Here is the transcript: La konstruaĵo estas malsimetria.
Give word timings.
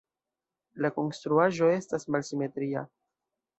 La 0.85 0.91
konstruaĵo 0.95 1.71
estas 1.75 2.09
malsimetria. 2.17 2.85